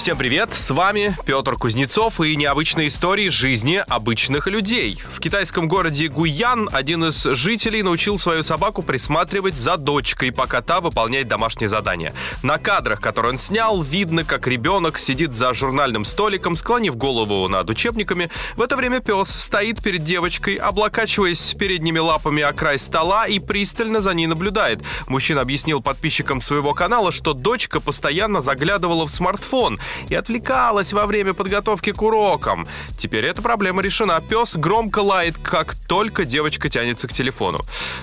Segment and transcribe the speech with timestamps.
[0.00, 4.98] Всем привет, с вами Петр Кузнецов и необычные истории жизни обычных людей.
[5.12, 10.80] В китайском городе Гуян один из жителей научил свою собаку присматривать за дочкой, пока та
[10.80, 12.14] выполняет домашнее задание.
[12.42, 17.68] На кадрах, которые он снял, видно, как ребенок сидит за журнальным столиком, склонив голову над
[17.68, 18.30] учебниками.
[18.56, 24.00] В это время пес стоит перед девочкой, облокачиваясь передними лапами о край стола и пристально
[24.00, 24.80] за ней наблюдает.
[25.08, 29.78] Мужчина объяснил подписчикам своего канала, что дочка постоянно заглядывала в смартфон,
[30.08, 32.66] и отвлекалась во время подготовки к урокам.
[32.96, 34.20] Теперь эта проблема решена.
[34.20, 37.60] Пес громко лает, как только девочка тянется к телефону.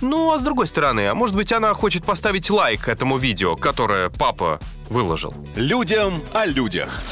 [0.00, 4.10] Ну, а с другой стороны, а может быть она хочет поставить лайк этому видео, которое
[4.10, 5.34] папа выложил.
[5.54, 7.02] Людям о людях.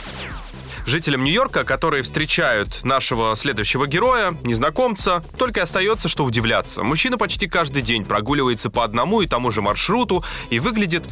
[0.87, 6.85] Жителям Нью-Йорка, которые встречают нашего следующего героя, незнакомца, только остается, что удивляться.
[6.85, 11.03] Мужчина почти каждый день прогуливается по одному и тому же маршруту и выглядит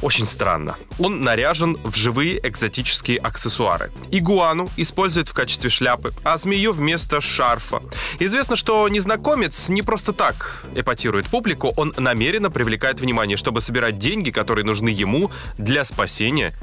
[0.00, 0.76] очень странно.
[0.98, 3.90] Он наряжен в живые экзотические аксессуары.
[4.10, 7.82] Игуану использует в качестве шляпы, а змею вместо шарфа.
[8.18, 14.30] Известно, что незнакомец не просто так эпатирует публику, он намеренно привлекает внимание, чтобы собирать деньги,
[14.30, 16.54] которые нужны ему для спасения,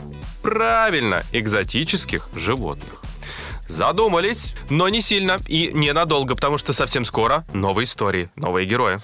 [0.41, 3.01] правильно, экзотических животных.
[3.67, 9.01] Задумались, но не сильно и ненадолго, потому что совсем скоро новые истории, новые герои.